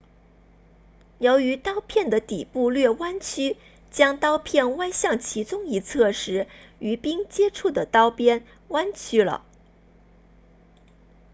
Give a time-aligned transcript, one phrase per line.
[1.19, 3.55] 由于刀片的底部略弯曲
[3.91, 6.47] 当刀片歪向其中一侧时
[6.79, 9.45] 与冰接触的刀边弯曲了